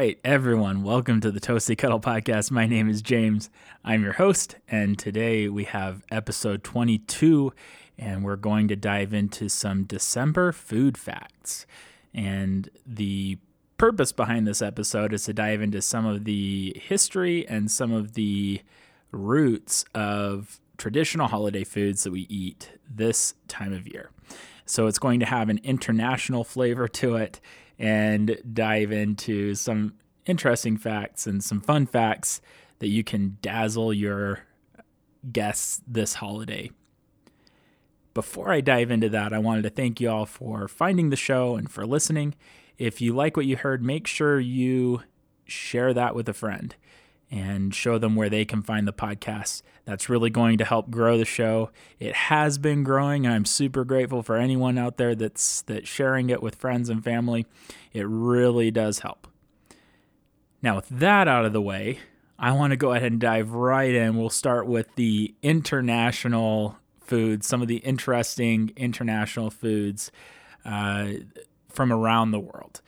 Right, 0.00 0.18
everyone, 0.24 0.82
welcome 0.82 1.20
to 1.20 1.30
the 1.30 1.40
Toasty 1.40 1.76
Kettle 1.76 2.00
Podcast. 2.00 2.50
My 2.50 2.66
name 2.66 2.88
is 2.88 3.02
James. 3.02 3.50
I'm 3.84 4.02
your 4.02 4.14
host, 4.14 4.56
and 4.66 4.98
today 4.98 5.46
we 5.46 5.64
have 5.64 6.04
episode 6.10 6.64
22, 6.64 7.52
and 7.98 8.24
we're 8.24 8.36
going 8.36 8.66
to 8.68 8.76
dive 8.76 9.12
into 9.12 9.50
some 9.50 9.84
December 9.84 10.52
food 10.52 10.96
facts. 10.96 11.66
And 12.14 12.70
the 12.86 13.36
purpose 13.76 14.10
behind 14.10 14.46
this 14.46 14.62
episode 14.62 15.12
is 15.12 15.24
to 15.24 15.34
dive 15.34 15.60
into 15.60 15.82
some 15.82 16.06
of 16.06 16.24
the 16.24 16.74
history 16.80 17.46
and 17.46 17.70
some 17.70 17.92
of 17.92 18.14
the 18.14 18.62
roots 19.10 19.84
of 19.94 20.62
traditional 20.78 21.28
holiday 21.28 21.62
foods 21.62 22.04
that 22.04 22.10
we 22.10 22.22
eat 22.30 22.70
this 22.88 23.34
time 23.48 23.74
of 23.74 23.86
year. 23.86 24.08
So 24.64 24.86
it's 24.86 24.98
going 24.98 25.20
to 25.20 25.26
have 25.26 25.50
an 25.50 25.60
international 25.62 26.42
flavor 26.42 26.88
to 26.88 27.16
it 27.16 27.38
and 27.80 28.38
dive 28.52 28.92
into 28.92 29.54
some 29.54 29.94
interesting 30.26 30.76
facts 30.76 31.26
and 31.26 31.42
some 31.42 31.62
fun 31.62 31.86
facts 31.86 32.42
that 32.78 32.88
you 32.88 33.02
can 33.02 33.38
dazzle 33.40 33.92
your 33.92 34.40
guests 35.32 35.82
this 35.86 36.14
holiday. 36.14 36.70
Before 38.12 38.52
I 38.52 38.60
dive 38.60 38.90
into 38.90 39.08
that, 39.08 39.32
I 39.32 39.38
wanted 39.38 39.62
to 39.62 39.70
thank 39.70 40.00
you 40.00 40.10
all 40.10 40.26
for 40.26 40.68
finding 40.68 41.08
the 41.08 41.16
show 41.16 41.56
and 41.56 41.70
for 41.70 41.86
listening. 41.86 42.34
If 42.76 43.00
you 43.00 43.14
like 43.14 43.36
what 43.36 43.46
you 43.46 43.56
heard, 43.56 43.82
make 43.82 44.06
sure 44.06 44.38
you 44.38 45.02
share 45.46 45.94
that 45.94 46.14
with 46.14 46.28
a 46.28 46.34
friend 46.34 46.74
and 47.30 47.74
show 47.74 47.98
them 47.98 48.16
where 48.16 48.28
they 48.28 48.44
can 48.44 48.62
find 48.62 48.88
the 48.88 48.92
podcast. 48.92 49.62
That's 49.84 50.08
really 50.08 50.30
going 50.30 50.58
to 50.58 50.64
help 50.64 50.90
grow 50.90 51.16
the 51.16 51.24
show. 51.24 51.70
It 51.98 52.14
has 52.14 52.58
been 52.58 52.82
growing, 52.82 53.26
I'm 53.26 53.44
super 53.44 53.84
grateful 53.84 54.22
for 54.22 54.36
anyone 54.36 54.78
out 54.78 54.96
there 54.96 55.14
that's 55.14 55.62
that's 55.62 55.88
sharing 55.88 56.30
it 56.30 56.42
with 56.42 56.56
friends 56.56 56.88
and 56.88 57.02
family. 57.02 57.46
It 57.92 58.06
really 58.06 58.70
does 58.70 59.00
help. 59.00 59.26
Now, 60.62 60.76
with 60.76 60.88
that 60.90 61.28
out 61.28 61.44
of 61.44 61.52
the 61.52 61.62
way, 61.62 62.00
I 62.38 62.52
want 62.52 62.72
to 62.72 62.76
go 62.76 62.92
ahead 62.92 63.12
and 63.12 63.20
dive 63.20 63.52
right 63.52 63.94
in. 63.94 64.16
We'll 64.16 64.30
start 64.30 64.66
with 64.66 64.94
the 64.96 65.34
international 65.42 66.78
foods, 67.00 67.46
some 67.46 67.62
of 67.62 67.68
the 67.68 67.78
interesting 67.78 68.72
international 68.76 69.50
foods 69.50 70.10
uh, 70.64 71.12
from 71.70 71.92
around 71.92 72.30
the 72.30 72.40
world. 72.40 72.80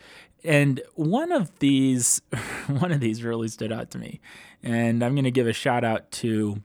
And 0.45 0.81
one 0.95 1.33
of 1.33 1.59
these 1.61 2.21
one 2.67 2.93
of 2.93 3.01
these 3.01 3.23
really 3.25 3.49
stood 3.49 3.73
out 3.73 3.91
to 3.93 3.99
me. 3.99 4.21
And 4.63 5.03
i'm 5.03 5.15
going 5.15 5.25
to 5.25 5.31
give 5.31 5.47
a 5.47 5.53
shout 5.53 5.85
out 5.85 6.11
to 6.13 6.63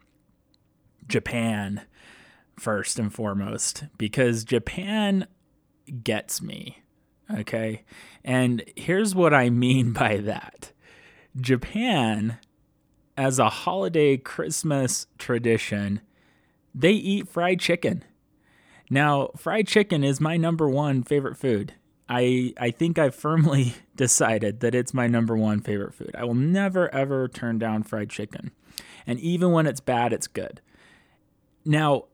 japan 1.07 1.81
first 2.59 2.99
and 2.99 3.13
foremost 3.13 3.85
because 3.97 4.43
japan 4.43 5.27
gets 6.03 6.41
me 6.41 6.83
okay? 7.39 7.83
And 8.23 8.63
here's 8.75 9.15
what 9.15 9.33
i 9.33 9.49
mean 9.49 9.93
by 9.93 10.17
that. 10.17 10.71
Japan 11.39 12.39
as 13.15 13.39
a 13.39 13.49
holiday 13.49 14.17
christmas 14.17 15.07
tradition 15.17 16.01
they 16.73 16.91
eat 16.91 17.27
fried 17.27 17.59
chicken. 17.59 18.03
Now 18.89 19.31
fried 19.35 19.67
chicken 19.67 20.03
is 20.03 20.21
my 20.21 20.37
number 20.37 20.69
one 20.69 21.03
favorite 21.03 21.37
food 21.37 21.73
I 22.09 22.53
I 22.57 22.71
think 22.71 22.97
I've 22.97 23.15
firmly 23.15 23.73
decided 23.95 24.59
that 24.61 24.73
it's 24.75 24.93
my 24.93 25.07
number 25.07 25.35
one 25.35 25.61
favorite 25.61 25.93
food. 25.93 26.15
I 26.17 26.23
will 26.23 26.33
never 26.33 26.93
ever 26.93 27.27
turn 27.27 27.59
down 27.59 27.83
fried 27.83 28.09
chicken. 28.09 28.51
And 29.05 29.19
even 29.19 29.51
when 29.51 29.67
it's 29.67 29.79
bad, 29.79 30.13
it's 30.13 30.27
good. 30.27 30.61
Now, 31.65 32.05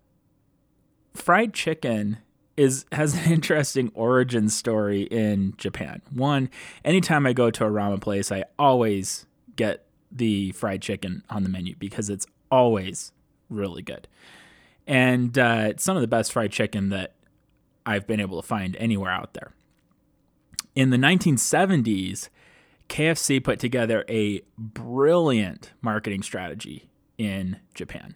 fried 1.14 1.54
chicken 1.54 2.20
is 2.56 2.86
has 2.92 3.14
an 3.16 3.32
interesting 3.32 3.92
origin 3.94 4.50
story 4.50 5.04
in 5.04 5.54
Japan. 5.58 6.02
One, 6.12 6.50
anytime 6.84 7.26
I 7.26 7.34
go 7.34 7.52
to 7.52 7.66
a 7.66 7.70
ramen 7.70 8.02
place, 8.02 8.32
I 8.32 8.46
always 8.58 9.26
get 9.56 9.86
the 10.12 10.52
fried 10.52 10.82
chicken 10.82 11.24
on 11.30 11.44
the 11.44 11.50
menu 11.50 11.76
because 11.78 12.10
it's 12.10 12.28
always 12.52 13.12
really 13.50 13.82
good. 13.82 14.08
And 14.86 15.38
uh, 15.38 15.68
it's 15.70 15.84
some 15.84 15.96
of 15.96 16.02
the 16.02 16.08
best 16.08 16.32
fried 16.32 16.52
chicken 16.52 16.90
that 16.90 17.14
I've 17.86 18.06
been 18.06 18.20
able 18.20 18.42
to 18.42 18.48
find 18.48 18.76
anywhere 18.78 19.12
out 19.12 19.34
there 19.34 19.54
in 20.76 20.90
the 20.90 20.98
1970s, 20.98 22.30
KFC 22.90 23.44
put 23.44 23.60
together 23.60 24.04
a 24.10 24.42
brilliant 24.58 25.72
marketing 25.82 26.24
strategy 26.24 26.90
in 27.18 27.58
Japan. 27.74 28.16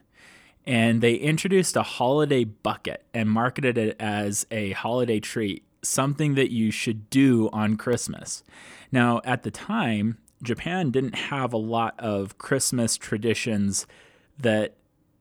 And 0.65 1.01
they 1.01 1.15
introduced 1.15 1.75
a 1.77 1.83
holiday 1.83 2.43
bucket 2.43 3.05
and 3.13 3.29
marketed 3.29 3.77
it 3.77 3.95
as 3.99 4.45
a 4.51 4.71
holiday 4.71 5.19
treat, 5.19 5.63
something 5.81 6.35
that 6.35 6.51
you 6.51 6.71
should 6.71 7.09
do 7.09 7.49
on 7.53 7.77
Christmas. 7.77 8.43
Now, 8.91 9.21
at 9.23 9.43
the 9.43 9.51
time, 9.51 10.17
Japan 10.43 10.91
didn't 10.91 11.15
have 11.15 11.53
a 11.53 11.57
lot 11.57 11.95
of 11.99 12.37
Christmas 12.37 12.97
traditions 12.97 13.87
that 14.37 14.75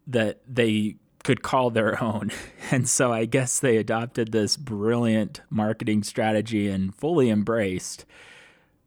that 0.08 0.40
they 0.46 0.96
could 1.26 1.42
call 1.42 1.70
their 1.70 2.00
own. 2.02 2.30
And 2.70 2.88
so 2.88 3.12
I 3.12 3.26
guess 3.26 3.60
they 3.60 3.76
adopted 3.76 4.32
this 4.32 4.56
brilliant 4.56 5.40
marketing 5.50 6.02
strategy 6.02 6.68
and 6.68 6.92
fully 6.92 7.30
embraced 7.30 8.04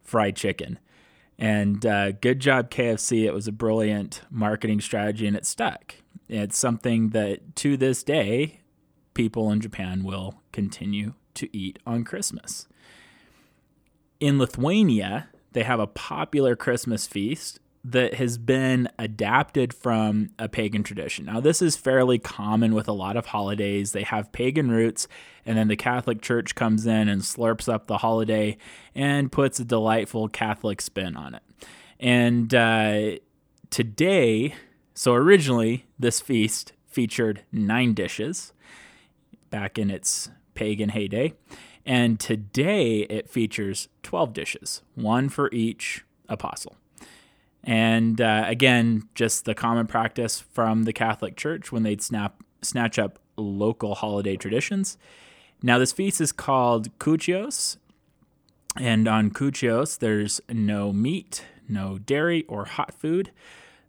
fried 0.03 0.35
chicken. 0.35 0.79
And 1.37 1.85
uh, 1.85 2.11
good 2.11 2.41
job, 2.41 2.69
KFC. 2.69 3.23
It 3.23 3.33
was 3.33 3.47
a 3.47 3.53
brilliant 3.53 4.21
marketing 4.29 4.81
strategy 4.81 5.27
and 5.27 5.35
it 5.37 5.45
stuck. 5.45 5.95
It's 6.27 6.57
something 6.57 7.11
that 7.11 7.55
to 7.57 7.77
this 7.77 8.03
day, 8.03 8.59
people 9.13 9.49
in 9.49 9.61
Japan 9.61 10.03
will 10.03 10.41
continue 10.51 11.13
to 11.35 11.47
eat 11.55 11.79
on 11.85 12.03
Christmas. 12.03 12.67
In 14.19 14.37
Lithuania, 14.37 15.29
they 15.53 15.63
have 15.63 15.79
a 15.79 15.87
popular 15.87 16.57
Christmas 16.57 17.07
feast 17.07 17.61
that 17.83 18.15
has 18.15 18.37
been 18.37 18.89
adapted 18.99 19.73
from 19.73 20.29
a 20.37 20.49
pagan 20.49 20.83
tradition. 20.83 21.25
Now, 21.25 21.39
this 21.39 21.61
is 21.61 21.77
fairly 21.77 22.19
common 22.19 22.73
with 22.73 22.87
a 22.87 22.93
lot 22.93 23.15
of 23.15 23.27
holidays. 23.27 23.93
They 23.93 24.03
have 24.03 24.31
pagan 24.31 24.69
roots, 24.69 25.07
and 25.45 25.57
then 25.57 25.69
the 25.69 25.77
Catholic 25.77 26.21
Church 26.21 26.55
comes 26.55 26.85
in 26.85 27.07
and 27.07 27.21
slurps 27.21 27.71
up 27.71 27.87
the 27.87 27.99
holiday 27.99 28.57
and 28.93 29.31
puts 29.31 29.59
a 29.59 29.65
delightful 29.65 30.27
Catholic 30.27 30.81
spin 30.81 31.15
on 31.15 31.35
it. 31.35 31.43
And 31.99 32.53
uh, 32.53 33.11
today, 33.69 34.55
so 34.93 35.13
originally, 35.13 35.85
this 35.97 36.19
feast 36.19 36.73
featured 36.85 37.43
nine 37.51 37.93
dishes 37.93 38.51
back 39.49 39.77
in 39.77 39.89
its 39.89 40.29
pagan 40.53 40.89
heyday. 40.89 41.33
And 41.85 42.19
today 42.19 42.99
it 43.09 43.29
features 43.29 43.87
12 44.03 44.33
dishes, 44.33 44.81
one 44.95 45.29
for 45.29 45.49
each 45.51 46.03
apostle. 46.27 46.75
And 47.63 48.21
uh, 48.21 48.45
again, 48.47 49.09
just 49.15 49.45
the 49.45 49.55
common 49.55 49.87
practice 49.87 50.39
from 50.39 50.83
the 50.83 50.93
Catholic 50.93 51.35
Church 51.35 51.71
when 51.71 51.83
they'd 51.83 52.01
snap, 52.01 52.41
snatch 52.61 52.97
up 52.97 53.19
local 53.37 53.95
holiday 53.95 54.35
traditions. 54.35 54.97
Now, 55.61 55.77
this 55.77 55.91
feast 55.91 56.21
is 56.21 56.31
called 56.31 56.97
Kūčios. 56.99 57.77
And 58.77 59.07
on 59.07 59.31
Kūčios, 59.31 59.99
there's 59.99 60.39
no 60.47 60.93
meat, 60.93 61.43
no 61.67 61.97
dairy 61.97 62.45
or 62.47 62.65
hot 62.65 62.93
food, 62.93 63.31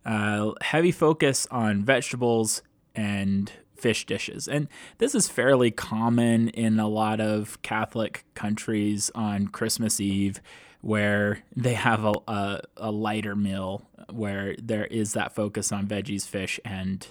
uh, 0.05 0.53
heavy 0.63 0.91
focus 0.91 1.47
on 1.51 1.85
vegetables 1.85 2.63
and 2.95 3.53
fish 3.77 4.05
dishes. 4.07 4.49
And 4.49 4.69
this 4.99 5.15
is 5.15 5.29
fairly 5.29 5.71
common 5.71 6.49
in 6.51 6.79
a 6.79 6.89
lot 6.89 7.21
of 7.21 7.61
Catholic 7.63 8.25
countries 8.35 9.11
on 9.15 9.49
Christmas 9.49 10.01
Eve 10.01 10.41
where 10.81 11.43
they 11.55 11.75
have 11.75 12.05
a, 12.05 12.15
a, 12.27 12.61
a, 12.77 12.91
lighter 12.91 13.37
meal 13.37 13.87
where 14.11 14.57
there 14.57 14.87
is 14.87 15.13
that 15.13 15.35
focus 15.35 15.73
on 15.73 15.87
veggies, 15.87 16.27
fish, 16.27 16.59
and 16.65 17.09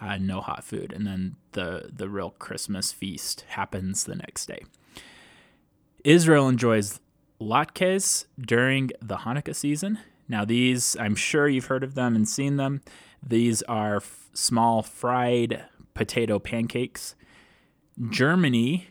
uh, 0.00 0.18
no 0.18 0.40
hot 0.40 0.62
food, 0.62 0.92
and 0.92 1.06
then 1.06 1.36
the 1.52 1.90
the 1.92 2.08
real 2.08 2.30
Christmas 2.30 2.92
feast 2.92 3.44
happens 3.48 4.04
the 4.04 4.16
next 4.16 4.46
day. 4.46 4.64
Israel 6.04 6.48
enjoys 6.48 7.00
latkes 7.40 8.26
during 8.38 8.90
the 9.00 9.18
Hanukkah 9.18 9.54
season. 9.56 9.98
Now, 10.28 10.44
these 10.44 10.96
I'm 10.98 11.14
sure 11.14 11.48
you've 11.48 11.66
heard 11.66 11.84
of 11.84 11.94
them 11.94 12.14
and 12.14 12.28
seen 12.28 12.56
them. 12.56 12.82
These 13.26 13.62
are 13.62 13.96
f- 13.96 14.28
small 14.34 14.82
fried 14.82 15.64
potato 15.94 16.38
pancakes. 16.38 17.14
Germany 18.10 18.88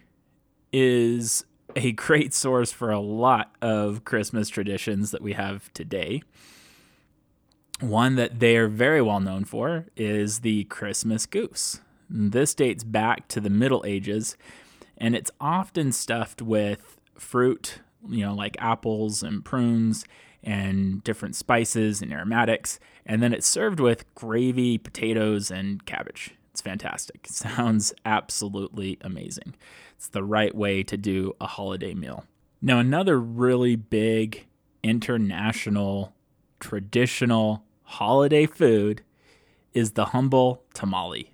is 0.73 1.45
a 1.75 1.91
great 1.91 2.33
source 2.33 2.71
for 2.71 2.91
a 2.91 2.99
lot 2.99 3.53
of 3.61 4.05
Christmas 4.05 4.49
traditions 4.49 5.11
that 5.11 5.21
we 5.21 5.33
have 5.33 5.71
today. 5.73 6.23
One 7.81 8.15
that 8.15 8.39
they 8.39 8.55
are 8.55 8.67
very 8.67 9.01
well 9.01 9.19
known 9.19 9.43
for 9.43 9.85
is 9.97 10.39
the 10.39 10.63
Christmas 10.65 11.25
goose. 11.25 11.81
This 12.09 12.53
dates 12.53 12.83
back 12.83 13.27
to 13.29 13.41
the 13.41 13.49
Middle 13.49 13.83
Ages, 13.85 14.37
and 14.97 15.15
it's 15.15 15.31
often 15.41 15.91
stuffed 15.91 16.41
with 16.41 16.97
fruit, 17.15 17.79
you 18.07 18.25
know, 18.25 18.33
like 18.33 18.55
apples 18.59 19.23
and 19.23 19.43
prunes 19.43 20.05
and 20.43 21.03
different 21.03 21.35
spices 21.35 22.01
and 22.01 22.13
aromatics, 22.13 22.79
and 23.05 23.21
then 23.21 23.33
it's 23.33 23.47
served 23.47 23.79
with 23.79 24.13
gravy, 24.15 24.77
potatoes, 24.77 25.51
and 25.51 25.85
cabbage. 25.85 26.35
It's 26.55 26.61
fantastic. 26.61 27.19
It 27.25 27.33
sounds 27.33 27.93
absolutely 28.05 28.97
amazing. 29.01 29.55
It's 29.97 30.07
the 30.07 30.23
right 30.23 30.55
way 30.55 30.83
to 30.83 30.95
do 30.95 31.33
a 31.41 31.47
holiday 31.47 31.93
meal. 31.93 32.23
Now, 32.61 32.79
another 32.79 33.19
really 33.19 33.75
big 33.75 34.47
international 34.81 36.13
traditional 36.61 37.65
holiday 37.83 38.45
food 38.45 39.01
is 39.73 39.91
the 39.91 40.05
humble 40.05 40.63
tamale. 40.73 41.33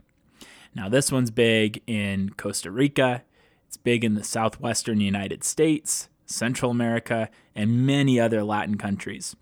Now, 0.73 0.89
this 0.89 1.11
one's 1.11 1.29
big 1.29 1.83
in 1.85 2.31
Costa 2.31 2.71
Rica, 2.71 3.21
it's 3.67 3.77
big 3.77 4.03
in 4.03 4.15
the 4.15 4.23
southwestern 4.23 5.01
United 5.01 5.43
States, 5.43 6.09
Central 6.25 6.71
America, 6.71 7.29
and 7.53 7.85
many 7.85 8.19
other 8.19 8.43
Latin 8.43 8.79
countries. 8.79 9.35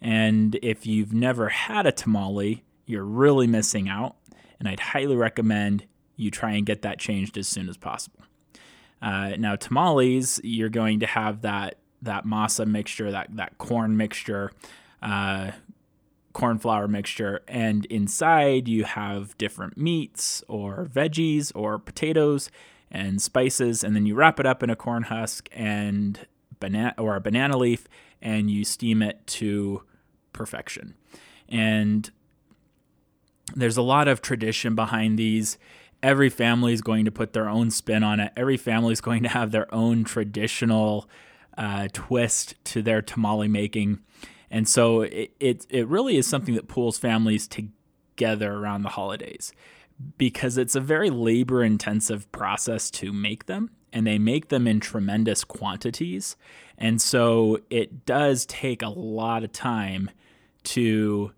And 0.00 0.54
if 0.62 0.86
you've 0.86 1.12
never 1.12 1.48
had 1.48 1.86
a 1.86 1.92
tamale, 1.92 2.62
you're 2.86 3.02
really 3.02 3.48
missing 3.48 3.88
out. 3.88 4.14
And 4.64 4.72
I'd 4.72 4.80
highly 4.80 5.14
recommend 5.14 5.84
you 6.16 6.30
try 6.30 6.52
and 6.52 6.64
get 6.64 6.80
that 6.82 6.98
changed 6.98 7.36
as 7.36 7.46
soon 7.46 7.68
as 7.68 7.76
possible. 7.76 8.20
Uh, 9.02 9.32
now, 9.38 9.56
tamales, 9.56 10.40
you're 10.42 10.70
going 10.70 11.00
to 11.00 11.06
have 11.06 11.42
that 11.42 11.76
that 12.00 12.24
masa 12.24 12.66
mixture, 12.66 13.10
that 13.10 13.28
that 13.36 13.58
corn 13.58 13.96
mixture, 13.96 14.52
uh, 15.02 15.50
corn 16.32 16.58
flour 16.58 16.88
mixture, 16.88 17.42
and 17.46 17.84
inside 17.86 18.66
you 18.68 18.84
have 18.84 19.36
different 19.36 19.76
meats 19.76 20.42
or 20.48 20.86
veggies 20.86 21.52
or 21.54 21.78
potatoes 21.78 22.50
and 22.90 23.20
spices, 23.20 23.84
and 23.84 23.94
then 23.94 24.06
you 24.06 24.14
wrap 24.14 24.40
it 24.40 24.46
up 24.46 24.62
in 24.62 24.70
a 24.70 24.76
corn 24.76 25.02
husk 25.04 25.48
and 25.52 26.26
banana 26.58 26.94
or 26.96 27.16
a 27.16 27.20
banana 27.20 27.58
leaf, 27.58 27.86
and 28.22 28.50
you 28.50 28.64
steam 28.64 29.02
it 29.02 29.26
to 29.26 29.82
perfection. 30.32 30.94
And 31.50 32.10
there's 33.54 33.76
a 33.76 33.82
lot 33.82 34.08
of 34.08 34.22
tradition 34.22 34.74
behind 34.74 35.18
these. 35.18 35.58
Every 36.02 36.28
family 36.28 36.72
is 36.72 36.80
going 36.80 37.04
to 37.04 37.10
put 37.10 37.32
their 37.32 37.48
own 37.48 37.70
spin 37.70 38.02
on 38.02 38.20
it. 38.20 38.32
Every 38.36 38.56
family 38.56 38.92
is 38.92 39.00
going 39.00 39.22
to 39.22 39.28
have 39.28 39.50
their 39.50 39.72
own 39.74 40.04
traditional 40.04 41.08
uh, 41.56 41.88
twist 41.92 42.54
to 42.64 42.82
their 42.82 43.02
tamale 43.02 43.48
making. 43.48 44.00
And 44.50 44.68
so 44.68 45.02
it, 45.02 45.32
it, 45.40 45.66
it 45.70 45.88
really 45.88 46.16
is 46.16 46.26
something 46.26 46.54
that 46.54 46.68
pulls 46.68 46.98
families 46.98 47.48
together 47.48 48.52
around 48.52 48.82
the 48.82 48.90
holidays 48.90 49.52
because 50.18 50.58
it's 50.58 50.74
a 50.74 50.80
very 50.80 51.10
labor 51.10 51.62
intensive 51.62 52.30
process 52.32 52.90
to 52.90 53.12
make 53.12 53.46
them 53.46 53.70
and 53.92 54.06
they 54.06 54.18
make 54.18 54.48
them 54.48 54.66
in 54.66 54.80
tremendous 54.80 55.44
quantities. 55.44 56.36
And 56.76 57.00
so 57.00 57.60
it 57.70 58.04
does 58.04 58.44
take 58.46 58.82
a 58.82 58.88
lot 58.88 59.44
of 59.44 59.52
time 59.52 60.10
to 60.64 61.32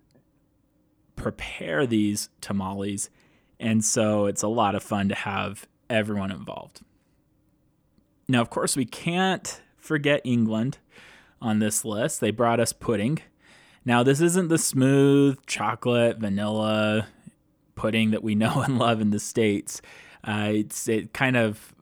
prepare 1.17 1.87
these 1.87 2.29
tamales. 2.41 3.11
And 3.59 3.85
so 3.85 4.27
it's 4.27 4.43
a 4.43 4.49
lot 4.49 4.75
of 4.75 4.83
fun 4.83 5.09
to 5.09 5.15
have 5.15 5.67
everyone 5.89 6.31
involved. 6.31 6.83
Now, 8.29 8.41
of 8.41 8.51
course, 8.51 8.77
we 8.77 8.85
can't 8.85 9.61
forget 9.79 10.21
England 10.25 10.79
on 11.41 11.59
this 11.59 11.85
list. 11.85 12.21
They 12.21 12.31
brought 12.31 12.61
us 12.61 12.73
pudding. 12.73 13.21
Now, 13.85 14.03
this 14.03 14.21
isn't 14.21 14.49
the 14.49 14.59
smooth 14.59 15.39
chocolate, 15.47 16.19
vanilla 16.19 17.07
pudding 17.77 18.11
that 18.11 18.23
we 18.25 18.35
know 18.35 18.63
and 18.67 18.79
love 18.79 19.01
in 19.01 19.11
the 19.11 19.21
States. 19.21 19.81
Uh, 20.25 20.51
it's 20.53 20.89
it 20.89 21.13
kind 21.13 21.37
of 21.37 21.73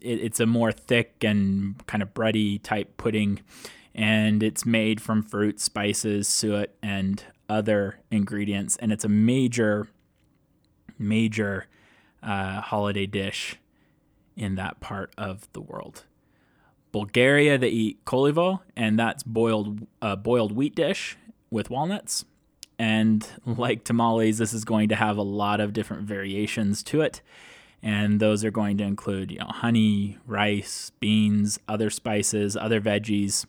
it, 0.00 0.20
it's 0.20 0.40
a 0.40 0.46
more 0.46 0.72
thick 0.72 1.24
and 1.24 1.84
kind 1.86 2.02
of 2.02 2.12
bready 2.12 2.62
type 2.62 2.96
pudding, 2.98 3.40
and 3.98 4.44
it's 4.44 4.64
made 4.64 5.00
from 5.00 5.24
fruit, 5.24 5.58
spices, 5.58 6.28
suet, 6.28 6.72
and 6.80 7.24
other 7.48 7.98
ingredients, 8.12 8.76
and 8.76 8.92
it's 8.92 9.04
a 9.04 9.08
major, 9.08 9.88
major 10.96 11.66
uh, 12.22 12.60
holiday 12.60 13.06
dish 13.06 13.56
in 14.36 14.54
that 14.54 14.78
part 14.78 15.12
of 15.18 15.52
the 15.52 15.60
world. 15.60 16.04
Bulgaria, 16.92 17.58
they 17.58 17.70
eat 17.70 18.04
kolivo, 18.04 18.60
and 18.76 18.96
that's 18.96 19.24
boiled 19.24 19.86
uh, 20.00 20.14
boiled 20.14 20.52
wheat 20.52 20.76
dish 20.76 21.16
with 21.50 21.68
walnuts. 21.68 22.24
And 22.78 23.28
like 23.44 23.82
tamales, 23.82 24.38
this 24.38 24.54
is 24.54 24.64
going 24.64 24.88
to 24.90 24.94
have 24.94 25.16
a 25.16 25.22
lot 25.22 25.58
of 25.58 25.72
different 25.72 26.04
variations 26.04 26.84
to 26.84 27.00
it. 27.00 27.20
And 27.82 28.20
those 28.20 28.44
are 28.44 28.52
going 28.52 28.78
to 28.78 28.84
include, 28.84 29.32
you 29.32 29.40
know, 29.40 29.46
honey, 29.48 30.18
rice, 30.24 30.92
beans, 31.00 31.58
other 31.66 31.90
spices, 31.90 32.56
other 32.56 32.80
veggies. 32.80 33.44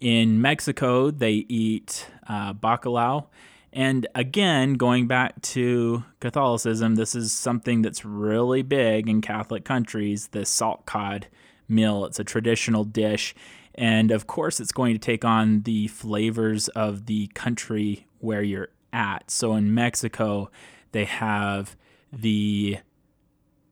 In 0.00 0.40
Mexico, 0.40 1.10
they 1.10 1.44
eat 1.48 2.06
uh, 2.26 2.54
bacalao. 2.54 3.26
And 3.72 4.06
again, 4.14 4.74
going 4.74 5.06
back 5.06 5.40
to 5.42 6.04
Catholicism, 6.18 6.96
this 6.96 7.14
is 7.14 7.32
something 7.32 7.82
that's 7.82 8.04
really 8.04 8.62
big 8.62 9.08
in 9.08 9.20
Catholic 9.20 9.64
countries 9.64 10.28
the 10.28 10.44
salt 10.44 10.86
cod 10.86 11.28
meal. 11.68 12.04
It's 12.04 12.18
a 12.18 12.24
traditional 12.24 12.84
dish. 12.84 13.34
And 13.74 14.10
of 14.10 14.26
course, 14.26 14.58
it's 14.58 14.72
going 14.72 14.94
to 14.94 14.98
take 14.98 15.24
on 15.24 15.62
the 15.62 15.86
flavors 15.88 16.68
of 16.68 17.06
the 17.06 17.28
country 17.28 18.06
where 18.18 18.42
you're 18.42 18.70
at. 18.92 19.30
So 19.30 19.54
in 19.54 19.72
Mexico, 19.72 20.50
they 20.92 21.04
have 21.04 21.76
the 22.12 22.78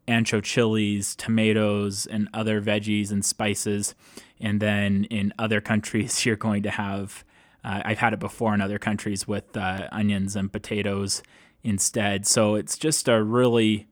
ancho 0.09 0.43
chilies, 0.43 1.15
tomatoes, 1.15 2.07
and 2.07 2.29
other 2.35 2.61
veggies 2.61 3.13
and 3.13 3.25
spices. 3.25 3.95
And 4.41 4.61
then 4.61 5.05
in 5.05 5.33
other 5.39 5.61
countries, 5.71 6.27
you're 6.27 6.37
going 6.37 6.63
to 6.65 6.71
have, 6.71 7.25
uh, 7.63 7.83
I've 7.85 7.99
had 7.99 8.13
it 8.15 8.19
before 8.19 8.55
in 8.55 8.61
other 8.61 8.79
countries 8.79 9.29
with 9.29 9.57
uh, 9.57 9.89
onions 9.93 10.35
and 10.35 10.53
potatoes 10.53 11.23
instead. 11.63 12.27
So 12.27 12.55
it's 12.55 12.79
just 12.79 13.09
a 13.09 13.23
really 13.23 13.87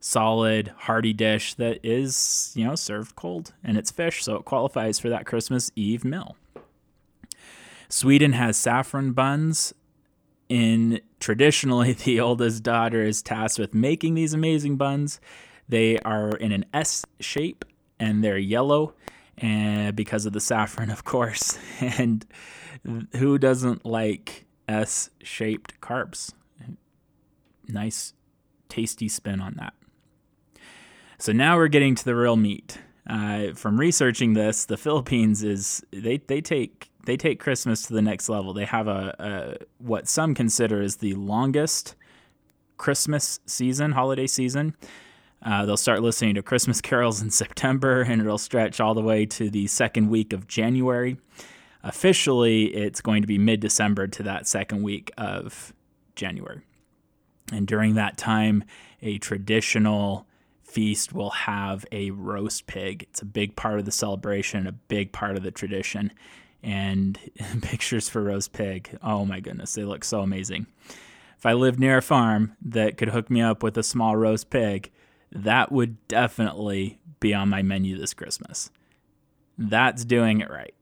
solid, 0.00 0.72
hearty 0.78 1.12
dish 1.12 1.54
that 1.54 1.80
is, 1.82 2.52
you 2.54 2.64
know, 2.64 2.76
served 2.76 3.16
cold 3.16 3.52
and 3.64 3.76
it's 3.76 3.90
fish. 3.90 4.22
So 4.22 4.36
it 4.36 4.44
qualifies 4.44 4.98
for 4.98 5.08
that 5.08 5.26
Christmas 5.26 5.70
Eve 5.74 6.04
meal. 6.04 6.36
Sweden 7.88 8.32
has 8.32 8.56
saffron 8.56 9.12
buns 9.12 9.74
in 10.48 11.00
traditionally 11.18 11.92
the 12.04 12.20
oldest 12.20 12.62
daughter 12.62 13.02
is 13.02 13.22
tasked 13.22 13.58
with 13.58 13.74
making 13.74 14.14
these 14.14 14.32
amazing 14.32 14.76
buns 14.76 15.20
they 15.68 15.98
are 16.00 16.30
in 16.30 16.52
an 16.52 16.64
S 16.72 17.04
shape 17.20 17.64
and 17.98 18.22
they're 18.22 18.38
yellow 18.38 18.94
and 19.38 19.94
because 19.94 20.26
of 20.26 20.32
the 20.32 20.40
saffron 20.40 20.90
of 20.96 21.04
course 21.04 21.58
and 21.80 22.26
who 23.16 23.38
doesn't 23.38 23.84
like 23.84 24.46
S 24.68 25.10
shaped 25.22 25.80
carbs 25.80 26.32
nice 27.68 28.12
tasty 28.68 29.08
spin 29.08 29.40
on 29.40 29.54
that 29.58 29.74
so 31.18 31.32
now 31.32 31.56
we're 31.56 31.68
getting 31.68 31.94
to 31.94 32.04
the 32.04 32.14
real 32.14 32.36
meat 32.36 32.78
uh, 33.08 33.52
from 33.54 33.78
researching 33.78 34.34
this 34.34 34.64
the 34.64 34.76
Philippines 34.76 35.42
is 35.42 35.84
they 35.92 36.18
they 36.18 36.40
take 36.40 36.90
they 37.06 37.16
take 37.16 37.40
Christmas 37.40 37.82
to 37.86 37.94
the 37.94 38.02
next 38.02 38.28
level. 38.28 38.52
They 38.52 38.64
have 38.64 38.88
a, 38.88 39.14
a 39.18 39.64
what 39.78 40.08
some 40.08 40.34
consider 40.34 40.82
is 40.82 40.96
the 40.96 41.14
longest 41.14 41.94
Christmas 42.76 43.40
season, 43.46 43.92
holiday 43.92 44.26
season. 44.26 44.76
Uh, 45.46 45.64
they'll 45.64 45.76
start 45.76 46.02
listening 46.02 46.34
to 46.34 46.42
Christmas 46.42 46.80
carols 46.82 47.22
in 47.22 47.30
September, 47.30 48.02
and 48.02 48.20
it'll 48.20 48.36
stretch 48.36 48.80
all 48.80 48.94
the 48.94 49.00
way 49.00 49.24
to 49.24 49.48
the 49.48 49.68
second 49.68 50.10
week 50.10 50.32
of 50.32 50.48
January. 50.48 51.16
Officially, 51.84 52.64
it's 52.74 53.00
going 53.00 53.22
to 53.22 53.28
be 53.28 53.38
mid 53.38 53.60
December 53.60 54.08
to 54.08 54.24
that 54.24 54.48
second 54.48 54.82
week 54.82 55.12
of 55.16 55.72
January. 56.16 56.62
And 57.52 57.64
during 57.64 57.94
that 57.94 58.16
time, 58.16 58.64
a 59.00 59.18
traditional 59.18 60.26
feast 60.64 61.12
will 61.12 61.30
have 61.30 61.86
a 61.92 62.10
roast 62.10 62.66
pig. 62.66 63.04
It's 63.08 63.22
a 63.22 63.26
big 63.26 63.54
part 63.54 63.78
of 63.78 63.84
the 63.84 63.92
celebration, 63.92 64.66
a 64.66 64.72
big 64.72 65.12
part 65.12 65.36
of 65.36 65.44
the 65.44 65.52
tradition 65.52 66.12
and 66.60 67.20
pictures 67.62 68.08
for 68.08 68.20
roast 68.20 68.52
pig. 68.52 68.98
Oh 69.00 69.24
my 69.24 69.38
goodness, 69.38 69.74
they 69.74 69.84
look 69.84 70.02
so 70.02 70.22
amazing. 70.22 70.66
If 71.38 71.46
I 71.46 71.52
lived 71.52 71.78
near 71.78 71.98
a 71.98 72.02
farm 72.02 72.56
that 72.62 72.96
could 72.96 73.10
hook 73.10 73.30
me 73.30 73.42
up 73.42 73.62
with 73.62 73.78
a 73.78 73.84
small 73.84 74.16
roast 74.16 74.50
pig, 74.50 74.90
that 75.32 75.72
would 75.72 76.06
definitely 76.08 76.98
be 77.20 77.34
on 77.34 77.48
my 77.48 77.62
menu 77.62 77.98
this 77.98 78.14
Christmas. 78.14 78.70
That's 79.58 80.04
doing 80.04 80.40
it 80.40 80.50
right. 80.50 80.74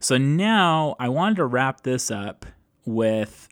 So 0.00 0.16
now 0.16 0.96
I 0.98 1.08
wanted 1.08 1.36
to 1.36 1.46
wrap 1.46 1.82
this 1.82 2.10
up 2.10 2.46
with 2.84 3.48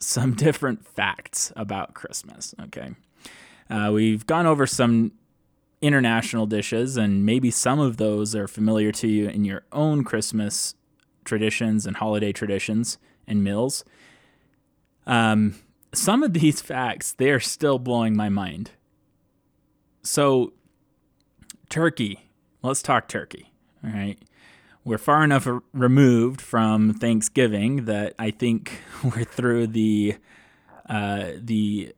some 0.00 0.34
different 0.34 0.86
facts 0.86 1.52
about 1.56 1.94
Christmas. 1.94 2.54
Okay. 2.64 2.94
Uh, 3.68 3.90
we've 3.92 4.26
gone 4.26 4.46
over 4.46 4.66
some 4.66 5.12
international 5.80 6.46
dishes, 6.46 6.96
and 6.96 7.26
maybe 7.26 7.50
some 7.50 7.78
of 7.78 7.96
those 7.96 8.34
are 8.34 8.48
familiar 8.48 8.92
to 8.92 9.08
you 9.08 9.28
in 9.28 9.44
your 9.44 9.64
own 9.72 10.04
Christmas 10.04 10.74
traditions 11.24 11.86
and 11.86 11.96
holiday 11.96 12.32
traditions 12.32 12.98
and 13.26 13.42
meals. 13.42 13.84
Um, 15.06 15.56
some 15.96 16.22
of 16.22 16.32
these 16.32 16.60
facts, 16.60 17.12
they 17.12 17.30
are 17.30 17.40
still 17.40 17.78
blowing 17.78 18.16
my 18.16 18.28
mind. 18.28 18.72
So, 20.02 20.52
turkey. 21.68 22.30
Let's 22.62 22.82
talk 22.82 23.08
turkey. 23.08 23.52
All 23.84 23.90
right. 23.90 24.18
We're 24.84 24.98
far 24.98 25.24
enough 25.24 25.48
removed 25.72 26.40
from 26.40 26.94
Thanksgiving 26.94 27.86
that 27.86 28.14
I 28.18 28.30
think 28.30 28.80
we're 29.04 29.24
through 29.24 29.68
the 29.68 30.16
uh, 30.88 31.32
the 31.38 31.92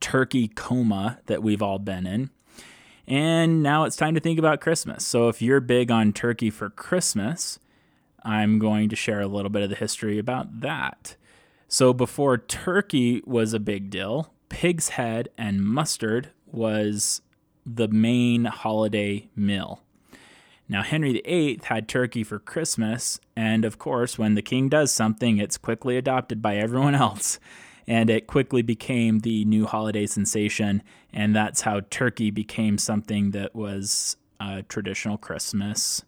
turkey 0.00 0.48
coma 0.48 1.18
that 1.26 1.42
we've 1.42 1.60
all 1.60 1.78
been 1.78 2.06
in. 2.06 2.30
And 3.06 3.62
now 3.62 3.84
it's 3.84 3.96
time 3.96 4.14
to 4.14 4.20
think 4.20 4.38
about 4.38 4.60
Christmas. 4.60 5.06
So 5.06 5.28
if 5.28 5.42
you're 5.42 5.60
big 5.60 5.90
on 5.90 6.12
turkey 6.12 6.48
for 6.48 6.70
Christmas, 6.70 7.58
I'm 8.22 8.58
going 8.58 8.88
to 8.88 8.96
share 8.96 9.20
a 9.20 9.26
little 9.26 9.50
bit 9.50 9.62
of 9.62 9.68
the 9.68 9.76
history 9.76 10.18
about 10.18 10.60
that. 10.60 11.16
So, 11.72 11.92
before 11.92 12.36
turkey 12.36 13.22
was 13.24 13.54
a 13.54 13.60
big 13.60 13.90
deal, 13.90 14.34
pig's 14.48 14.88
head 14.88 15.28
and 15.38 15.64
mustard 15.64 16.30
was 16.44 17.22
the 17.64 17.86
main 17.86 18.46
holiday 18.46 19.30
meal. 19.36 19.80
Now, 20.68 20.82
Henry 20.82 21.22
VIII 21.24 21.60
had 21.62 21.86
turkey 21.86 22.24
for 22.24 22.40
Christmas, 22.40 23.20
and 23.36 23.64
of 23.64 23.78
course, 23.78 24.18
when 24.18 24.34
the 24.34 24.42
king 24.42 24.68
does 24.68 24.90
something, 24.90 25.38
it's 25.38 25.56
quickly 25.56 25.96
adopted 25.96 26.42
by 26.42 26.56
everyone 26.56 26.94
else, 27.06 27.38
and 27.86 28.10
it 28.10 28.26
quickly 28.26 28.62
became 28.62 29.20
the 29.20 29.44
new 29.44 29.64
holiday 29.64 30.06
sensation, 30.06 30.82
and 31.12 31.36
that's 31.36 31.60
how 31.60 31.82
turkey 31.88 32.32
became 32.32 32.78
something 32.78 33.30
that 33.30 33.54
was 33.54 34.16
a 34.40 34.64
traditional 34.64 35.16
Christmas 35.16 36.02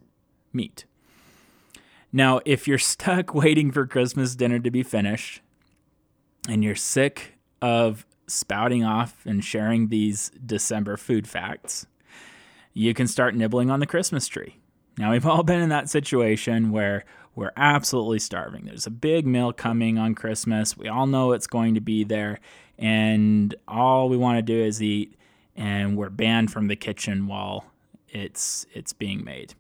meat. 0.53 0.87
Now, 2.13 2.41
if 2.45 2.67
you're 2.67 2.79
stuck 2.97 3.33
waiting 3.33 3.71
for 3.71 3.87
Christmas 3.87 4.35
dinner 4.35 4.59
to 4.59 4.71
be 4.73 4.83
finished, 4.83 5.41
and 6.49 6.65
you're 6.65 6.75
sick 6.75 7.35
of 7.61 8.07
spouting 8.27 8.85
off 8.85 9.25
and 9.27 9.45
sharing 9.45 9.89
these 9.89 10.31
December 10.45 10.97
food 10.97 11.29
facts, 11.29 11.87
you 12.73 12.95
can 12.95 13.07
start 13.07 13.35
nibbling 13.35 13.71
on 13.71 13.81
the 13.81 13.87
Christmas 13.87 14.27
tree. 14.27 14.57
Now, 14.99 15.13
we've 15.13 15.27
all 15.27 15.43
been 15.43 15.61
in 15.61 15.69
that 15.71 15.89
situation 15.89 16.71
where 16.71 17.05
we're 17.35 17.53
absolutely 17.57 18.19
starving. 18.19 18.67
There's 18.67 18.87
a 18.87 18.91
big 18.91 19.27
meal 19.27 19.53
coming 19.53 19.99
on 19.99 20.15
Christmas. 20.15 20.77
We 20.77 20.89
all 20.89 21.07
know 21.07 21.33
it's 21.33 21.47
going 21.47 21.75
to 21.75 21.81
be 21.81 22.05
there, 22.05 22.41
and 22.79 23.55
all 23.67 24.09
we 24.09 24.17
want 24.17 24.39
to 24.39 24.43
do 24.43 24.59
is 24.63 24.83
eat, 24.83 25.17
and 25.57 25.97
we're 25.97 26.11
banned 26.11 26.53
from 26.53 26.69
the 26.69 26.77
kitchen 26.77 27.27
while 27.27 27.65
it's 28.09 28.67
it's 28.75 28.93
being 28.93 29.25
made. 29.25 29.55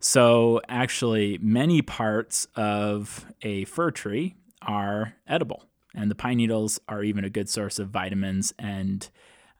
So, 0.00 0.60
actually, 0.68 1.38
many 1.38 1.80
parts 1.80 2.46
of 2.56 3.24
a 3.40 3.64
fir 3.64 3.90
tree 3.90 4.34
are 4.60 5.14
edible. 5.26 5.64
And 5.94 6.10
the 6.10 6.14
pine 6.14 6.38
needles 6.38 6.80
are 6.88 7.02
even 7.02 7.24
a 7.24 7.30
good 7.30 7.48
source 7.48 7.78
of 7.78 7.88
vitamins 7.88 8.52
and 8.58 9.08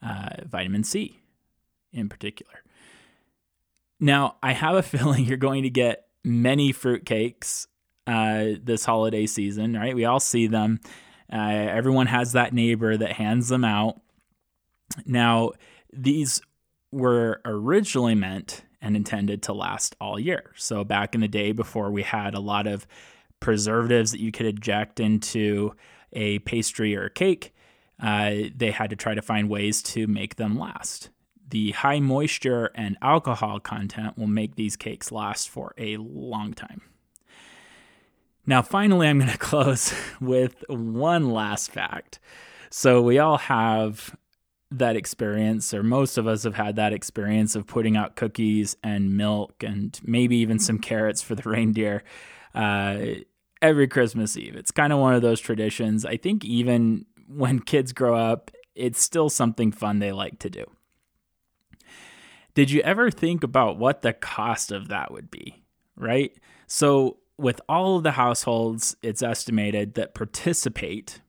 uh, 0.03 0.31
vitamin 0.47 0.85
C 0.85 1.21
in 1.93 2.09
particular. 2.09 2.63
Now, 4.01 4.37
I 4.43 4.53
have 4.53 4.75
a 4.75 4.83
feeling 4.83 5.25
you're 5.25 5.37
going 5.37 5.63
to 5.63 5.71
get 5.71 6.07
many 6.25 6.73
fruitcakes 6.73 7.67
uh, 8.07 8.59
this 8.63 8.85
holiday 8.85 9.27
season, 9.27 9.75
right? 9.75 9.95
We 9.95 10.05
all 10.05 10.21
see 10.21 10.47
them. 10.47 10.81
Uh, 11.33 11.37
everyone 11.37 12.09
has 12.09 12.33
that 12.33 12.53
neighbor 12.53 12.97
that 12.97 13.13
hands 13.13 13.49
them 13.49 13.65
out. 13.65 14.01
Now, 15.07 15.53
these 15.93 16.43
were 16.91 17.41
originally 17.45 18.15
meant 18.15 18.65
and 18.83 18.97
intended 18.97 19.43
to 19.45 19.53
last 19.53 19.97
all 20.01 20.19
year. 20.19 20.53
So, 20.57 20.85
back 20.85 21.15
in 21.15 21.21
the 21.21 21.29
day, 21.29 21.53
before 21.53 21.91
we 21.91 22.03
had 22.03 22.35
a 22.35 22.41
lot 22.41 22.67
of 22.67 22.87
preservatives 23.41 24.11
that 24.11 24.21
you 24.21 24.33
could 24.33 24.47
inject 24.47 25.01
into 25.01 25.75
a 26.13 26.39
pastry 26.41 26.97
or 26.97 27.05
a 27.05 27.11
cake, 27.11 27.55
uh, 28.01 28.35
they 28.55 28.71
had 28.71 28.91
to 28.91 28.97
try 28.97 29.15
to 29.15 29.23
find 29.23 29.49
ways 29.49 29.83
to 29.83 30.07
make 30.07 30.37
them 30.37 30.59
last. 30.59 31.11
The 31.49 31.73
high 31.73 32.01
moisture 32.01 32.71
and 32.75 32.97
alcohol 33.03 33.61
content 33.61 34.19
will 34.19 34.27
make 34.27 34.57
these 34.57 34.77
cakes 34.77 35.13
last 35.13 35.49
for 35.49 35.75
a 35.77 35.97
long 35.99 36.55
time. 36.55 36.83
Now, 38.47 38.63
finally, 38.63 39.07
I'm 39.07 39.19
going 39.19 39.31
to 39.33 39.39
close 39.39 39.95
with 40.21 40.65
one 40.69 41.31
last 41.31 41.71
fact. 41.71 42.19
So, 42.71 43.03
we 43.03 43.19
all 43.19 43.39
have 43.39 44.17
that 44.79 44.97
experience, 44.97 45.75
or 45.75 45.83
most 45.83 46.17
of 46.19 46.27
us 46.27 46.45
have 46.45 46.55
had 46.55 46.77
that 46.77 46.93
experience 46.93 47.55
of 47.55 47.67
putting 47.67 47.97
out 47.97 48.17
cookies 48.17 48.77
and 48.83 49.17
milk 49.17 49.63
and 49.63 50.01
maybe 50.03 50.37
even 50.39 50.59
some 50.59 50.79
carrots 50.79 51.23
for 51.23 51.35
the 51.35 51.43
reindeer. 51.49 52.03
Uh, 52.55 52.99
every 53.63 53.89
Christmas 53.89 54.37
Eve. 54.37 54.57
It's 54.57 54.71
kind 54.71 54.93
of 54.93 54.99
one 54.99 55.15
of 55.15 55.23
those 55.23 55.41
traditions. 55.41 56.05
I 56.05 56.17
think 56.17 56.45
even 56.45 57.07
when 57.29 57.61
kids 57.61 57.93
grow 57.93 58.17
up, 58.17 58.51
it's 58.75 59.01
still 59.01 59.31
something 59.31 59.73
fun 59.73 60.01
they 60.01 60.13
like 60.13 60.39
to 60.41 60.51
do. 60.51 60.65
Did 62.55 62.71
you 62.71 62.83
ever 62.83 63.11
think 63.11 63.43
about 63.43 63.79
what 63.79 64.03
the 64.03 64.13
cost 64.13 64.73
of 64.73 64.89
that 64.89 65.11
would 65.11 65.31
be? 65.31 65.63
Right? 65.97 66.37
So, 66.67 67.19
with 67.39 67.61
all 67.69 67.97
of 67.97 68.03
the 68.03 68.13
households, 68.13 68.95
it's 69.03 69.23
estimated 69.23 69.95
that 69.95 70.15
participate 70.15 71.21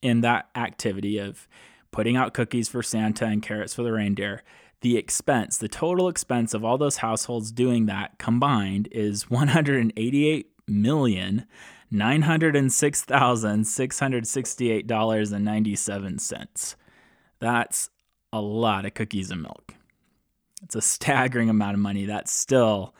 in 0.00 0.20
that 0.20 0.48
activity 0.54 1.18
of 1.18 1.48
putting 1.90 2.16
out 2.16 2.32
cookies 2.32 2.68
for 2.68 2.82
Santa 2.82 3.26
and 3.26 3.42
carrots 3.42 3.74
for 3.74 3.82
the 3.82 3.92
reindeer, 3.92 4.42
the 4.80 4.96
expense, 4.96 5.58
the 5.58 5.68
total 5.68 6.08
expense 6.08 6.54
of 6.54 6.64
all 6.64 6.78
those 6.78 6.98
households 6.98 7.52
doing 7.52 7.86
that 7.86 8.18
combined 8.18 8.88
is 8.92 9.30
188 9.30 10.51
million 10.68 11.46
nine 11.90 12.22
hundred 12.22 12.56
and 12.56 12.72
six 12.72 13.02
thousand 13.02 13.66
six 13.66 13.98
hundred 13.98 14.26
sixty-eight 14.26 14.86
dollars 14.86 15.32
and 15.32 15.44
ninety-seven 15.44 16.18
cents. 16.18 16.76
That's 17.38 17.90
a 18.32 18.40
lot 18.40 18.86
of 18.86 18.94
cookies 18.94 19.30
and 19.30 19.42
milk. 19.42 19.74
It's 20.62 20.76
a 20.76 20.80
staggering 20.80 21.50
amount 21.50 21.74
of 21.74 21.80
money. 21.80 22.06
That's 22.06 22.32
still 22.32 22.94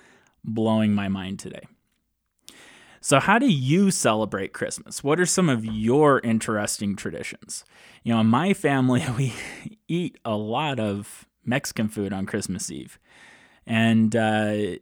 blowing 0.45 0.95
my 0.95 1.09
mind 1.09 1.39
today. 1.39 1.63
So, 3.01 3.19
how 3.19 3.39
do 3.39 3.49
you 3.49 3.91
celebrate 3.91 4.53
Christmas? 4.53 5.03
What 5.03 5.19
are 5.19 5.27
some 5.27 5.49
of 5.49 5.65
your 5.65 6.21
interesting 6.21 6.95
traditions? 6.95 7.65
You 8.05 8.15
know, 8.15 8.21
in 8.21 8.29
my 8.29 8.55
family, 8.55 9.05
we 9.17 9.33
eat 9.89 10.19
a 10.25 10.37
lot 10.37 10.79
of 10.79 11.27
Mexican 11.45 11.89
food 11.89 12.13
on 12.13 12.27
Christmas 12.27 12.71
Eve. 12.71 13.01
And 13.67 14.15
uh, 14.15 14.77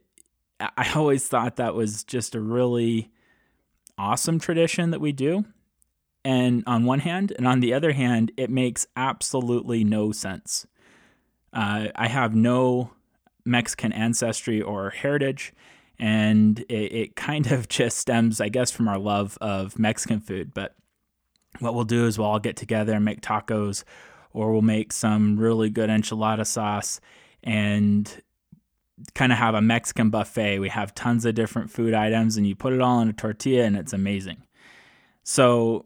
I 0.77 0.91
always 0.95 1.27
thought 1.27 1.55
that 1.55 1.75
was 1.75 2.03
just 2.03 2.35
a 2.35 2.39
really 2.39 3.11
awesome 3.97 4.39
tradition 4.39 4.91
that 4.91 5.01
we 5.01 5.11
do. 5.11 5.45
And 6.23 6.63
on 6.67 6.85
one 6.85 6.99
hand, 6.99 7.33
and 7.35 7.47
on 7.47 7.61
the 7.61 7.73
other 7.73 7.93
hand, 7.93 8.31
it 8.37 8.49
makes 8.49 8.85
absolutely 8.95 9.83
no 9.83 10.11
sense. 10.11 10.67
Uh, 11.51 11.87
I 11.95 12.07
have 12.07 12.35
no 12.35 12.91
Mexican 13.43 13.91
ancestry 13.91 14.61
or 14.61 14.91
heritage, 14.91 15.51
and 15.97 16.59
it, 16.69 16.93
it 16.93 17.15
kind 17.15 17.51
of 17.51 17.67
just 17.69 17.97
stems, 17.97 18.39
I 18.39 18.49
guess, 18.49 18.71
from 18.71 18.87
our 18.87 18.99
love 18.99 19.37
of 19.41 19.79
Mexican 19.79 20.19
food. 20.19 20.53
But 20.53 20.75
what 21.59 21.73
we'll 21.73 21.83
do 21.85 22.05
is 22.05 22.17
we'll 22.17 22.27
all 22.27 22.39
get 22.39 22.55
together 22.55 22.93
and 22.93 23.03
make 23.03 23.21
tacos, 23.21 23.83
or 24.31 24.51
we'll 24.51 24.61
make 24.61 24.93
some 24.93 25.37
really 25.37 25.69
good 25.69 25.89
enchilada 25.89 26.45
sauce 26.45 27.01
and 27.43 28.21
kind 29.15 29.31
of 29.31 29.37
have 29.37 29.55
a 29.55 29.61
Mexican 29.61 30.09
buffet. 30.09 30.59
We 30.59 30.69
have 30.69 30.95
tons 30.95 31.25
of 31.25 31.35
different 31.35 31.71
food 31.71 31.93
items, 31.93 32.37
and 32.37 32.47
you 32.47 32.55
put 32.55 32.73
it 32.73 32.81
all 32.81 33.01
in 33.01 33.09
a 33.09 33.13
tortilla, 33.13 33.63
and 33.63 33.75
it's 33.75 33.93
amazing. 33.93 34.43
So 35.23 35.85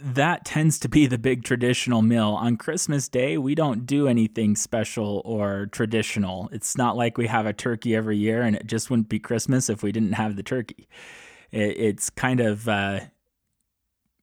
that 0.00 0.44
tends 0.44 0.78
to 0.80 0.88
be 0.88 1.06
the 1.06 1.18
big 1.18 1.44
traditional 1.44 2.02
meal. 2.02 2.30
On 2.30 2.56
Christmas 2.56 3.08
Day, 3.08 3.38
we 3.38 3.54
don't 3.54 3.86
do 3.86 4.08
anything 4.08 4.56
special 4.56 5.22
or 5.24 5.66
traditional. 5.72 6.48
It's 6.52 6.76
not 6.76 6.96
like 6.96 7.16
we 7.16 7.26
have 7.28 7.46
a 7.46 7.52
turkey 7.52 7.94
every 7.94 8.16
year, 8.16 8.42
and 8.42 8.56
it 8.56 8.66
just 8.66 8.90
wouldn't 8.90 9.08
be 9.08 9.18
Christmas 9.18 9.70
if 9.70 9.82
we 9.82 9.92
didn't 9.92 10.12
have 10.12 10.36
the 10.36 10.42
turkey. 10.42 10.88
it's 11.52 12.10
kind 12.10 12.40
of, 12.40 12.68
uh, 12.68 13.00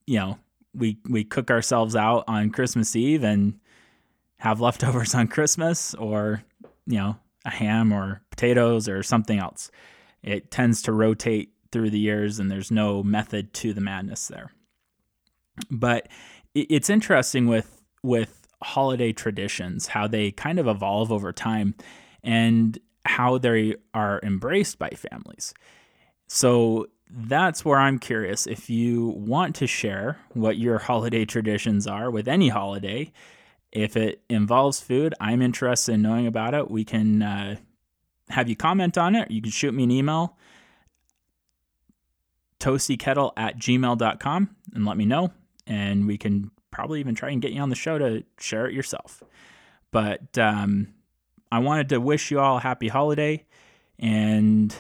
you 0.06 0.20
know, 0.20 0.38
we 0.74 0.98
we 1.10 1.24
cook 1.24 1.50
ourselves 1.50 1.96
out 1.96 2.26
on 2.28 2.50
Christmas 2.52 2.96
Eve 2.96 3.24
and 3.24 3.60
have 4.38 4.60
leftovers 4.62 5.16
on 5.16 5.28
Christmas, 5.28 5.94
or 5.96 6.44
you 6.86 6.98
know, 6.98 7.18
a 7.46 7.50
ham 7.50 7.92
or 7.92 8.22
potatoes 8.30 8.88
or 8.88 9.04
something 9.04 9.40
else. 9.40 9.72
It 10.24 10.52
tends 10.52 10.82
to 10.84 10.92
rotate 10.92 11.54
through 11.72 11.90
the 11.90 12.00
years, 12.00 12.40
and 12.40 12.52
there's 12.52 12.72
no 12.72 13.02
method 13.04 13.54
to 13.56 13.74
the 13.74 13.82
madness 13.82 14.28
there. 14.28 14.52
But 15.70 16.08
it's 16.54 16.90
interesting 16.90 17.48
with 17.48 17.82
with 18.04 18.48
holiday 18.64 19.12
traditions 19.12 19.88
how 19.88 20.08
they 20.08 20.32
kind 20.32 20.60
of 20.60 20.68
evolve 20.68 21.12
over 21.12 21.32
time 21.32 21.74
and 22.24 22.78
how 23.06 23.38
they 23.38 23.76
are 23.94 24.20
embraced 24.24 24.78
by 24.78 24.90
families. 24.90 25.54
So 26.28 26.88
that's 27.10 27.66
where 27.66 27.80
I'm 27.80 28.00
curious 28.00 28.48
if 28.48 28.70
you 28.70 29.10
want 29.10 29.56
to 29.58 29.68
share 29.68 30.20
what 30.34 30.58
your 30.58 30.78
holiday 30.78 31.26
traditions 31.26 31.88
are 31.88 32.10
with 32.10 32.28
any 32.28 32.50
holiday 32.50 33.12
if 33.72 33.96
it 33.96 34.22
involves 34.30 34.80
food, 34.80 35.14
I'm 35.20 35.42
interested 35.42 35.94
in 35.94 36.02
knowing 36.02 36.28
about 36.28 36.54
it. 36.54 36.70
We 36.70 36.84
can 36.84 37.22
uh, 37.22 37.56
have 38.30 38.50
you 38.50 38.56
comment 38.56 38.98
on 38.98 39.16
it. 39.16 39.32
You 39.32 39.42
can 39.42 39.52
shoot 39.52 39.74
me 39.74 39.84
an 39.84 39.92
email, 39.92 40.38
toastykettle 42.60 43.32
at 43.38 43.58
gmail.com, 43.58 44.56
and 44.74 44.86
let 44.86 44.98
me 44.98 45.06
know. 45.06 45.32
And 45.66 46.08
we 46.08 46.18
can 46.18 46.52
probably 46.72 47.00
even 47.00 47.16
try 47.16 47.30
and 47.30 47.42
get 47.42 47.52
you 47.52 47.62
on 47.62 47.70
the 47.70 47.76
show 47.76 47.98
to 47.98 48.24
share 48.40 48.66
it 48.66 48.74
yourself. 48.74 49.24
But 49.92 50.38
um, 50.38 50.94
I 51.52 51.60
wanted 51.60 51.90
to 51.90 52.00
wish 52.00 52.32
you 52.32 52.40
all 52.40 52.58
a 52.58 52.62
happy 52.62 52.88
holiday 52.88 53.46
and 54.00 54.74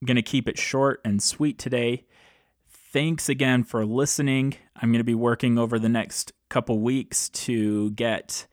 I'm 0.00 0.06
going 0.06 0.16
to 0.16 0.22
keep 0.22 0.48
it 0.48 0.58
short 0.58 1.00
and 1.04 1.22
sweet 1.22 1.58
today. 1.58 2.04
Thanks 2.68 3.28
again 3.28 3.64
for 3.64 3.86
listening. 3.86 4.54
I'm 4.76 4.90
going 4.90 4.98
to 5.00 5.04
be 5.04 5.14
working 5.14 5.58
over 5.58 5.78
the 5.78 5.88
next 5.88 6.32
couple 6.54 6.78
weeks 6.78 7.28
to 7.30 7.90
get 7.90 8.46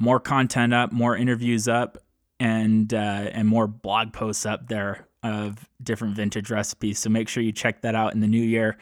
more 0.00 0.18
content 0.18 0.74
up, 0.74 0.90
more 0.90 1.16
interviews 1.16 1.68
up, 1.68 1.96
and 2.40 2.92
uh, 2.92 3.30
and 3.32 3.46
more 3.46 3.68
blog 3.68 4.12
posts 4.12 4.44
up 4.44 4.66
there 4.66 5.06
of 5.22 5.68
different 5.80 6.16
vintage 6.16 6.50
recipes. 6.50 6.98
So 6.98 7.08
make 7.08 7.28
sure 7.28 7.40
you 7.42 7.52
check 7.52 7.82
that 7.82 7.94
out 7.94 8.14
in 8.14 8.20
the 8.20 8.26
new 8.26 8.42
year. 8.42 8.76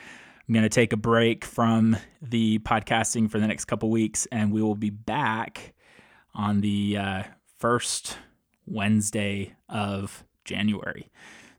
I'm 0.49 0.55
going 0.55 0.63
to 0.63 0.71
take 0.71 0.95
a 0.95 0.97
break 0.97 1.45
from 1.45 1.97
the 2.23 2.59
podcasting 2.61 3.31
for 3.31 3.39
the 3.39 3.47
next 3.47 3.67
couple 3.67 3.91
weeks, 3.91 4.27
and 4.33 4.51
we 4.51 4.63
will 4.63 4.75
be 4.75 4.89
back 4.89 5.75
on 6.35 6.63
the 6.63 6.97
uh, 6.97 7.23
first 7.59 8.17
Wednesday 8.65 9.55
of 9.69 10.25
January. 10.47 11.11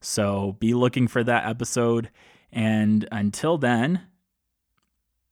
So 0.01 0.57
be 0.59 0.73
looking 0.73 1.07
for 1.07 1.23
that 1.23 1.47
episode. 1.47 2.09
And 2.51 3.07
until 3.11 3.59
then, 3.59 4.08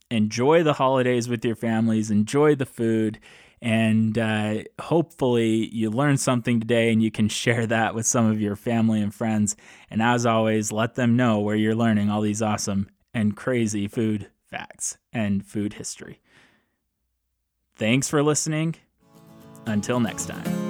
enjoy 0.09 0.63
the 0.63 0.73
holidays 0.73 1.27
with 1.27 1.43
your 1.43 1.55
families, 1.55 2.11
enjoy 2.11 2.55
the 2.55 2.65
food, 2.65 3.19
and 3.61 4.17
uh, 4.17 4.63
hopefully 4.79 5.67
you 5.73 5.89
learned 5.89 6.19
something 6.19 6.59
today 6.59 6.91
and 6.91 7.01
you 7.01 7.11
can 7.11 7.29
share 7.43 7.65
that 7.67 7.95
with 7.95 8.05
some 8.05 8.25
of 8.25 8.39
your 8.39 8.55
family 8.55 9.01
and 9.01 9.13
friends. 9.13 9.55
And 9.89 10.01
as 10.01 10.25
always, 10.25 10.71
let 10.71 10.95
them 10.95 11.15
know 11.15 11.39
where 11.39 11.55
you're 11.55 11.75
learning 11.75 12.09
all 12.09 12.21
these 12.21 12.41
awesome 12.41 12.89
and 13.13 13.35
crazy 13.35 13.87
food 13.87 14.29
facts 14.45 14.97
and 15.11 15.45
food 15.45 15.73
history. 15.73 16.21
Thanks 17.75 18.07
for 18.07 18.23
listening. 18.23 18.75
Until 19.65 19.99
next 19.99 20.27
time. 20.27 20.66